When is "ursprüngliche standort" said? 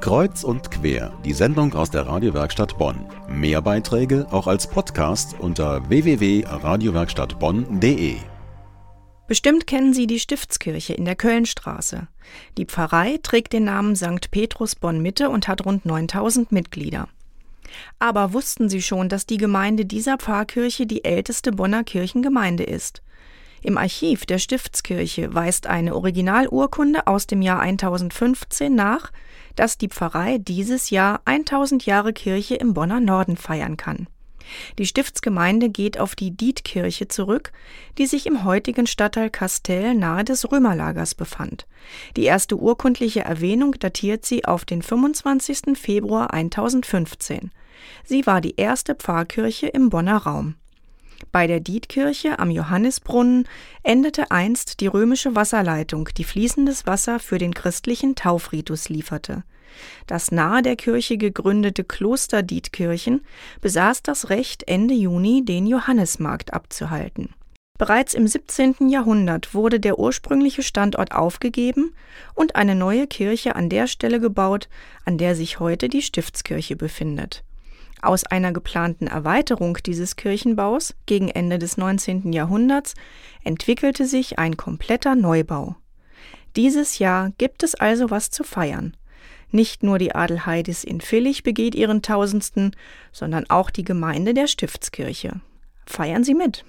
69.98-71.12